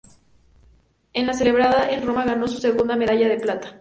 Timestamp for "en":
1.13-1.27, 1.91-2.03